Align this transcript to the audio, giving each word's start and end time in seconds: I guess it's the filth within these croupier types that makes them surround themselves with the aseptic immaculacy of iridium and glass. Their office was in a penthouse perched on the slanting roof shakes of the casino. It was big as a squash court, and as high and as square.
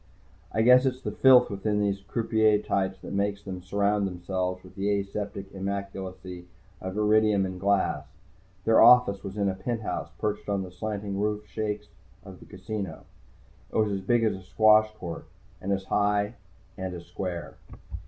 I 0.51 0.63
guess 0.63 0.87
it's 0.87 1.03
the 1.03 1.11
filth 1.11 1.51
within 1.51 1.79
these 1.79 2.01
croupier 2.01 2.57
types 2.57 2.97
that 3.03 3.13
makes 3.13 3.43
them 3.43 3.61
surround 3.61 4.07
themselves 4.07 4.63
with 4.63 4.73
the 4.73 4.99
aseptic 4.99 5.51
immaculacy 5.51 6.47
of 6.81 6.97
iridium 6.97 7.45
and 7.45 7.59
glass. 7.59 8.05
Their 8.65 8.81
office 8.81 9.23
was 9.23 9.37
in 9.37 9.47
a 9.47 9.53
penthouse 9.53 10.09
perched 10.17 10.49
on 10.49 10.63
the 10.63 10.71
slanting 10.71 11.19
roof 11.19 11.45
shakes 11.45 11.85
of 12.25 12.39
the 12.39 12.45
casino. 12.47 13.05
It 13.71 13.75
was 13.75 14.01
big 14.01 14.23
as 14.23 14.35
a 14.35 14.41
squash 14.41 14.91
court, 14.95 15.27
and 15.61 15.71
as 15.71 15.83
high 15.83 16.33
and 16.79 16.95
as 16.95 17.05
square. 17.05 17.57